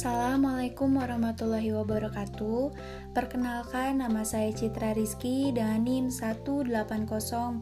Assalamualaikum 0.00 0.96
warahmatullahi 0.96 1.76
wabarakatuh 1.76 2.72
Perkenalkan 3.12 4.00
nama 4.00 4.24
saya 4.24 4.48
Citra 4.48 4.96
Rizky 4.96 5.52
dengan 5.52 5.84
NIM 5.84 6.08
1804275 6.08 7.60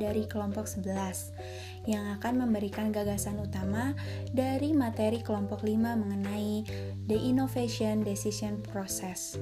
dari 0.00 0.24
kelompok 0.24 0.64
11 0.64 1.84
yang 1.84 2.16
akan 2.16 2.48
memberikan 2.48 2.88
gagasan 2.96 3.44
utama 3.44 3.92
dari 4.32 4.72
materi 4.72 5.20
kelompok 5.20 5.60
5 5.60 6.00
mengenai 6.00 6.64
The 7.04 7.18
Innovation 7.20 8.00
Decision 8.08 8.64
Process. 8.64 9.36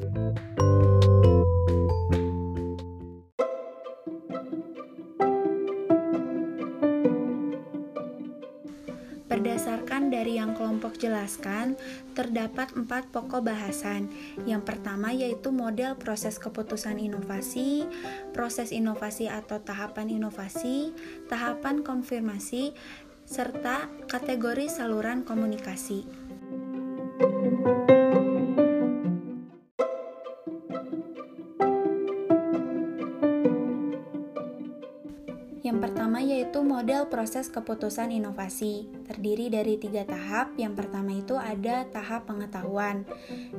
Berdasarkan 9.41 10.13
dari 10.13 10.37
yang 10.37 10.53
kelompok 10.53 11.01
jelaskan, 11.01 11.73
terdapat 12.13 12.77
empat 12.77 13.09
pokok 13.09 13.41
bahasan. 13.41 14.13
Yang 14.45 14.69
pertama 14.69 15.17
yaitu 15.17 15.49
model 15.49 15.97
proses 15.97 16.37
keputusan 16.37 17.01
inovasi, 17.01 17.89
proses 18.37 18.69
inovasi 18.69 19.33
atau 19.33 19.57
tahapan 19.57 20.13
inovasi, 20.13 20.93
tahapan 21.33 21.81
konfirmasi, 21.81 22.77
serta 23.25 23.89
kategori 24.13 24.69
saluran 24.69 25.25
komunikasi. 25.25 26.05
Yang 35.61 35.79
pertama 35.89 36.25
yaitu 36.25 36.65
model 36.65 37.13
proses 37.13 37.53
keputusan 37.53 38.09
inovasi. 38.09 38.89
Terdiri 39.05 39.53
dari 39.53 39.77
tiga 39.77 40.09
tahap. 40.09 40.57
Yang 40.57 40.85
pertama 40.85 41.13
itu 41.13 41.37
ada 41.37 41.85
tahap 41.93 42.25
pengetahuan. 42.25 43.05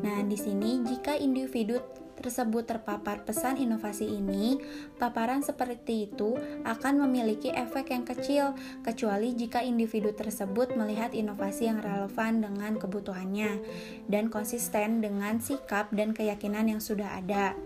Nah, 0.01 0.25
di 0.25 0.37
sini 0.37 0.81
jika 0.81 1.13
individu 1.13 1.77
tersebut 2.21 2.69
terpapar 2.69 3.25
pesan 3.25 3.57
inovasi 3.57 4.05
ini, 4.05 4.61
paparan 5.01 5.41
seperti 5.41 6.05
itu 6.05 6.37
akan 6.61 7.09
memiliki 7.09 7.49
efek 7.49 7.89
yang 7.89 8.05
kecil, 8.05 8.53
kecuali 8.85 9.33
jika 9.33 9.65
individu 9.65 10.13
tersebut 10.13 10.77
melihat 10.77 11.17
inovasi 11.17 11.73
yang 11.73 11.81
relevan 11.81 12.45
dengan 12.45 12.77
kebutuhannya 12.77 13.57
dan 14.05 14.29
konsisten 14.29 15.01
dengan 15.01 15.41
sikap 15.41 15.89
dan 15.89 16.13
keyakinan 16.13 16.69
yang 16.69 16.81
sudah 16.81 17.17
ada. 17.17 17.57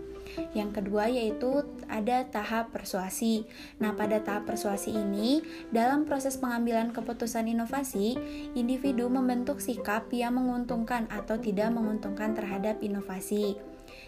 Yang 0.52 0.82
kedua 0.82 1.08
yaitu 1.08 1.64
ada 1.86 2.26
tahap 2.28 2.74
persuasi. 2.74 3.46
Nah, 3.78 3.94
pada 3.94 4.20
tahap 4.20 4.50
persuasi 4.50 4.94
ini, 4.94 5.40
dalam 5.70 6.04
proses 6.04 6.36
pengambilan 6.36 6.90
keputusan 6.90 7.46
inovasi, 7.50 8.18
individu 8.58 9.06
membentuk 9.06 9.62
sikap 9.62 10.10
yang 10.10 10.36
menguntungkan 10.36 11.06
atau 11.08 11.38
tidak 11.38 11.70
menguntungkan 11.72 12.34
terhadap 12.34 12.78
inovasi. 12.82 13.56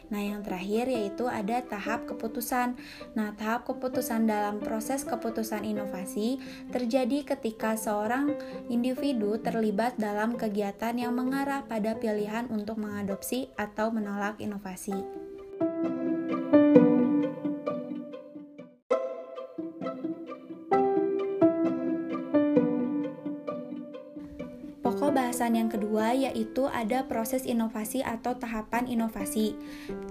Nah, 0.08 0.24
yang 0.24 0.41
terakhir 0.41 0.89
yaitu 0.89 1.28
ada 1.28 1.61
tahap 1.61 2.08
keputusan. 2.08 2.80
Nah, 3.12 3.36
tahap 3.36 3.69
keputusan 3.69 4.24
dalam 4.24 4.56
proses 4.58 5.05
keputusan 5.05 5.69
inovasi 5.69 6.41
terjadi 6.72 7.36
ketika 7.36 7.77
seorang 7.77 8.33
individu 8.72 9.36
terlibat 9.36 10.00
dalam 10.00 10.41
kegiatan 10.41 10.96
yang 10.96 11.12
mengarah 11.12 11.64
pada 11.69 11.92
pilihan 12.00 12.48
untuk 12.48 12.80
mengadopsi 12.80 13.52
atau 13.61 13.92
menolak 13.92 14.41
inovasi. 14.41 15.27
Bahasan 25.39 25.55
yang 25.55 25.70
kedua 25.70 26.19
yaitu 26.19 26.67
ada 26.67 27.06
proses 27.06 27.47
inovasi 27.47 28.03
atau 28.03 28.34
tahapan 28.34 28.91
inovasi. 28.91 29.55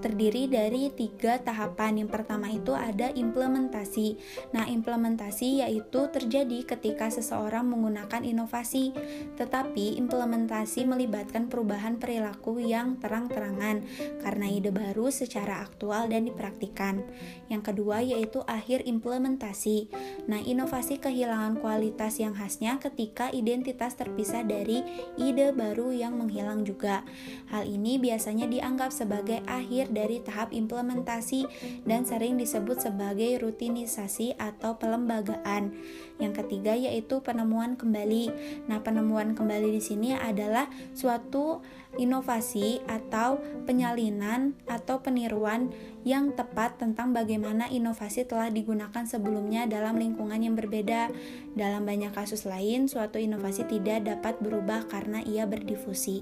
Terdiri 0.00 0.48
dari 0.48 0.88
tiga 0.88 1.36
tahapan. 1.36 2.00
Yang 2.00 2.16
pertama 2.16 2.48
itu 2.48 2.72
ada 2.72 3.12
implementasi. 3.12 4.16
Nah, 4.56 4.64
implementasi 4.64 5.60
yaitu 5.60 6.08
terjadi 6.08 6.64
ketika 6.64 7.12
seseorang 7.12 7.68
menggunakan 7.68 8.24
inovasi, 8.24 8.96
tetapi 9.36 10.00
implementasi 10.00 10.88
melibatkan 10.88 11.52
perubahan 11.52 12.00
perilaku 12.00 12.64
yang 12.64 12.96
terang-terangan 12.96 13.84
karena 14.24 14.46
ide 14.48 14.72
baru 14.72 15.12
secara 15.12 15.60
aktual 15.60 16.08
dan 16.08 16.24
dipraktikkan. 16.24 17.04
Yang 17.52 17.76
kedua 17.76 18.00
yaitu 18.00 18.40
akhir 18.48 18.88
implementasi. 18.88 19.92
Nah, 20.24 20.40
inovasi 20.40 20.96
kehilangan 20.96 21.60
kualitas 21.60 22.16
yang 22.16 22.32
khasnya 22.32 22.80
ketika 22.80 23.28
identitas 23.28 23.92
terpisah 23.92 24.40
dari 24.40 24.80
ide 25.18 25.50
baru 25.50 25.90
yang 25.90 26.16
menghilang 26.16 26.62
juga. 26.62 27.02
Hal 27.50 27.66
ini 27.66 27.98
biasanya 27.98 28.46
dianggap 28.46 28.94
sebagai 28.94 29.42
akhir 29.44 29.90
dari 29.90 30.22
tahap 30.22 30.54
implementasi 30.54 31.44
dan 31.84 32.06
sering 32.06 32.38
disebut 32.38 32.78
sebagai 32.78 33.42
rutinisasi 33.42 34.38
atau 34.38 34.78
pelembagaan. 34.78 35.74
Yang 36.22 36.46
ketiga 36.46 36.74
yaitu 36.78 37.18
penemuan 37.22 37.74
kembali. 37.74 38.30
Nah, 38.70 38.82
penemuan 38.82 39.34
kembali 39.34 39.74
di 39.74 39.82
sini 39.82 40.14
adalah 40.14 40.70
suatu 40.94 41.62
inovasi 41.96 42.84
atau 42.84 43.40
penyalinan 43.64 44.52
atau 44.68 45.00
peniruan 45.00 45.72
yang 46.04 46.36
tepat 46.36 46.76
tentang 46.76 47.16
bagaimana 47.16 47.66
inovasi 47.72 48.28
telah 48.28 48.52
digunakan 48.52 49.08
sebelumnya 49.08 49.64
dalam 49.64 49.96
lingkungan 49.96 50.36
yang 50.36 50.52
berbeda. 50.52 51.08
Dalam 51.56 51.88
banyak 51.88 52.12
kasus 52.12 52.44
lain, 52.44 52.86
suatu 52.86 53.16
inovasi 53.16 53.64
tidak 53.64 54.04
dapat 54.04 54.36
berubah 54.38 54.84
karena 54.92 55.07
ia 55.24 55.48
berdifusi. 55.48 56.20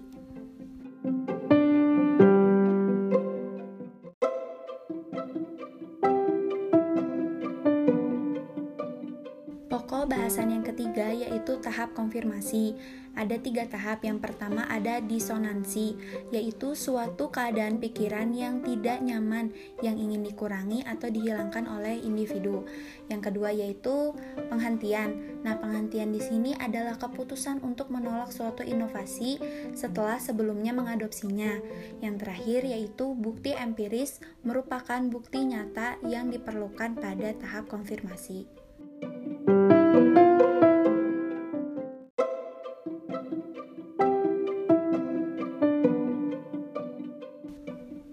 Pokok 9.87 10.19
bahasan 10.19 10.51
yang 10.51 10.67
ketiga 10.67 11.15
yaitu 11.15 11.63
tahap 11.63 11.95
konfirmasi. 11.95 12.75
Ada 13.15 13.39
tiga 13.39 13.71
tahap. 13.71 14.03
Yang 14.03 14.19
pertama 14.19 14.67
ada 14.67 14.99
disonansi, 14.99 15.95
yaitu 16.35 16.75
suatu 16.75 17.31
keadaan 17.31 17.79
pikiran 17.79 18.35
yang 18.35 18.67
tidak 18.67 18.99
nyaman 18.99 19.55
yang 19.87 19.95
ingin 19.95 20.27
dikurangi 20.27 20.83
atau 20.83 21.07
dihilangkan 21.07 21.71
oleh 21.71 22.03
individu. 22.03 22.67
Yang 23.07 23.31
kedua 23.31 23.55
yaitu 23.55 24.11
penghentian. 24.51 25.39
Nah, 25.47 25.55
penghentian 25.55 26.11
di 26.11 26.19
sini 26.19 26.59
adalah 26.59 26.99
keputusan 26.99 27.63
untuk 27.63 27.87
menolak 27.95 28.35
suatu 28.35 28.67
inovasi 28.67 29.39
setelah 29.71 30.19
sebelumnya 30.19 30.75
mengadopsinya. 30.75 31.63
Yang 32.03 32.27
terakhir 32.27 32.61
yaitu 32.67 33.15
bukti 33.15 33.55
empiris 33.55 34.19
merupakan 34.43 34.99
bukti 35.07 35.47
nyata 35.47 36.03
yang 36.11 36.27
diperlukan 36.35 36.99
pada 36.99 37.39
tahap 37.39 37.71
konfirmasi. 37.71 38.66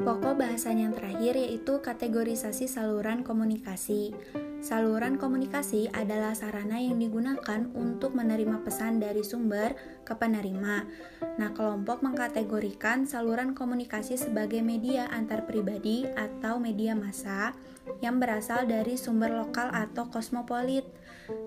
Pokok 0.04 0.36
bahasan 0.36 0.84
yang 0.84 0.92
terakhir 0.92 1.40
yaitu 1.40 1.80
kategorisasi 1.80 2.68
saluran 2.68 3.24
komunikasi. 3.24 4.12
Saluran 4.64 5.20
komunikasi 5.20 5.92
adalah 5.92 6.32
sarana 6.32 6.80
yang 6.80 6.96
digunakan 6.96 7.68
untuk 7.76 8.16
menerima 8.16 8.64
pesan 8.64 8.96
dari 8.96 9.20
sumber 9.20 9.76
ke 10.08 10.16
penerima. 10.16 10.88
Nah, 11.36 11.52
kelompok 11.52 12.00
mengkategorikan 12.00 13.04
saluran 13.04 13.60
komunikasi 13.60 14.16
sebagai 14.16 14.64
media 14.64 15.12
antar 15.12 15.44
pribadi 15.44 16.08
atau 16.16 16.64
media 16.64 16.96
massa 16.96 17.52
yang 18.00 18.24
berasal 18.24 18.64
dari 18.64 18.96
sumber 18.96 19.36
lokal 19.36 19.68
atau 19.68 20.08
kosmopolit. 20.08 20.88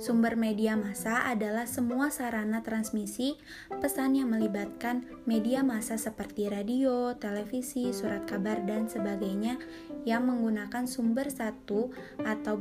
Sumber 0.01 0.41
media 0.41 0.73
massa 0.73 1.29
adalah 1.29 1.69
semua 1.69 2.09
sarana 2.09 2.65
transmisi 2.65 3.37
pesan 3.69 4.17
yang 4.17 4.33
melibatkan 4.33 5.05
media 5.29 5.61
massa 5.61 6.01
seperti 6.01 6.49
radio, 6.49 7.13
televisi, 7.17 7.93
surat 7.93 8.25
kabar, 8.25 8.65
dan 8.65 8.89
sebagainya 8.89 9.61
yang 10.09 10.25
menggunakan 10.25 10.89
sumber 10.89 11.29
satu 11.29 11.93
atau 12.25 12.57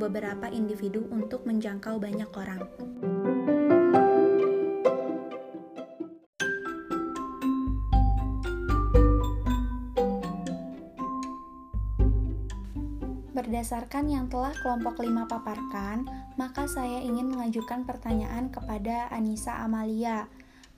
beberapa 0.46 0.62
individu 0.62 1.02
untuk 1.10 1.42
menjangkau 1.50 1.98
banyak 1.98 2.30
orang. 2.38 2.62
Berdasarkan 13.34 14.06
yang 14.06 14.30
telah 14.30 14.54
kelompok 14.62 15.02
5 15.02 15.26
paparkan, 15.26 16.06
maka 16.38 16.70
saya 16.70 17.02
ingin 17.02 17.26
mengajukan 17.26 17.82
pertanyaan 17.90 18.54
kepada 18.54 19.10
Anissa 19.10 19.66
Amalia. 19.66 20.30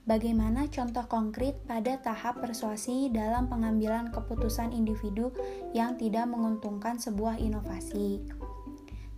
Bagaimana 0.08 0.64
contoh 0.72 1.04
konkret 1.04 1.60
pada 1.68 2.00
tahap 2.00 2.40
persuasi 2.40 3.12
dalam 3.12 3.52
pengambilan 3.52 4.08
keputusan 4.16 4.72
individu 4.72 5.28
yang 5.76 6.00
tidak 6.00 6.24
menguntungkan 6.24 6.96
sebuah 6.96 7.36
inovasi? 7.36 8.37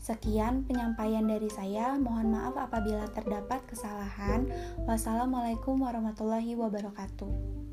Sekian 0.01 0.65
penyampaian 0.65 1.29
dari 1.29 1.53
saya. 1.53 1.93
Mohon 2.01 2.33
maaf 2.33 2.57
apabila 2.57 3.05
terdapat 3.13 3.61
kesalahan. 3.69 4.49
Wassalamualaikum 4.89 5.77
warahmatullahi 5.77 6.57
wabarakatuh. 6.57 7.70